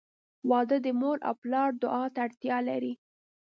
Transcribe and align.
•واده 0.49 0.77
د 0.85 0.87
مور 0.99 1.17
او 1.27 1.33
پلار 1.41 1.69
دعا 1.81 2.05
ته 2.13 2.19
اړتیا 2.25 2.57
لري. 2.69 2.93